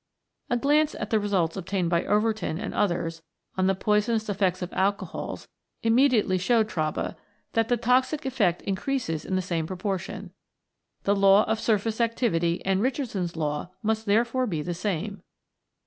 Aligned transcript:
A 0.49 0.57
glance 0.57 0.95
at 0.95 1.11
the 1.11 1.19
results 1.19 1.55
obtained 1.55 1.91
by 1.91 2.05
Overton 2.05 2.57
and 2.57 2.73
others 2.73 3.21
on 3.55 3.67
the 3.67 3.75
poisonous 3.75 4.29
effects 4.29 4.63
of 4.63 4.73
alcohols 4.73 5.47
immediately 5.83 6.39
showed 6.39 6.67
Traube 6.67 7.15
that 7.53 7.67
the 7.67 7.77
toxic 7.77 8.25
effect 8.25 8.63
increases 8.63 9.25
in 9.25 9.35
the 9.35 9.43
same 9.43 9.67
proportion. 9.67 10.31
The 11.03 11.15
law 11.15 11.43
of 11.43 11.59
surface 11.59 12.01
activity 12.01 12.65
and 12.65 12.81
Richardson's 12.81 13.35
Law 13.35 13.69
must 13.83 14.07
therefore 14.07 14.47
be 14.47 14.63
the 14.63 14.73
same. 14.73 15.21